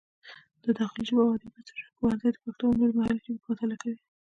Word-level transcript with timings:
د 0.63 0.65
داخلي 0.79 1.03
ژبو 1.09 1.21
او 1.25 1.31
ادبیاتو 1.37 1.73
پوهنځی 1.97 2.29
د 2.31 2.37
پښتو 2.43 2.63
او 2.69 2.75
نورې 2.79 2.93
محلي 2.97 3.19
ژبې 3.25 3.39
مطالعه 3.49 3.77
کوي. 3.81 3.97